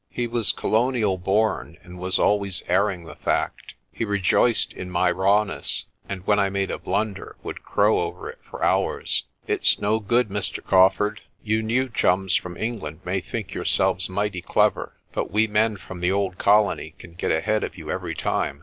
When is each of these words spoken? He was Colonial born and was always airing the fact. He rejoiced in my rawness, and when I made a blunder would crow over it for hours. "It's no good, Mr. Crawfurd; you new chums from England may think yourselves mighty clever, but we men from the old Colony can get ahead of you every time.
He 0.09 0.25
was 0.25 0.51
Colonial 0.51 1.19
born 1.19 1.77
and 1.83 1.99
was 1.99 2.17
always 2.17 2.63
airing 2.67 3.03
the 3.05 3.15
fact. 3.17 3.75
He 3.91 4.03
rejoiced 4.03 4.73
in 4.73 4.89
my 4.89 5.11
rawness, 5.11 5.85
and 6.09 6.25
when 6.25 6.39
I 6.39 6.49
made 6.49 6.71
a 6.71 6.79
blunder 6.79 7.35
would 7.43 7.61
crow 7.61 7.99
over 7.99 8.27
it 8.27 8.39
for 8.41 8.63
hours. 8.63 9.25
"It's 9.45 9.77
no 9.77 9.99
good, 9.99 10.29
Mr. 10.29 10.63
Crawfurd; 10.63 11.21
you 11.43 11.61
new 11.61 11.87
chums 11.87 12.33
from 12.33 12.57
England 12.57 13.01
may 13.05 13.19
think 13.21 13.53
yourselves 13.53 14.09
mighty 14.09 14.41
clever, 14.41 14.93
but 15.13 15.29
we 15.29 15.45
men 15.45 15.77
from 15.77 15.99
the 16.01 16.11
old 16.11 16.39
Colony 16.39 16.95
can 16.97 17.13
get 17.13 17.29
ahead 17.29 17.63
of 17.63 17.77
you 17.77 17.91
every 17.91 18.15
time. 18.15 18.59